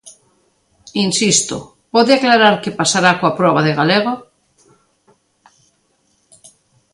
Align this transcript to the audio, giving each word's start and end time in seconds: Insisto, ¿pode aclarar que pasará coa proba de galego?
Insisto, 1.07 1.55
¿pode 1.93 2.11
aclarar 2.13 2.55
que 2.63 2.75
pasará 2.79 3.11
coa 3.19 3.35
proba 3.39 3.61
de 3.67 3.75
galego? 3.79 4.13